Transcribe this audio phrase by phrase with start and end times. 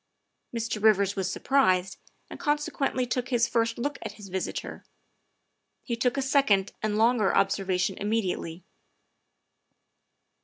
[0.51, 0.81] Mr.
[0.81, 4.83] Eivers was surprised, and consequently took his first look at his visitor;
[5.83, 8.63] he took a second and longer observation immediately.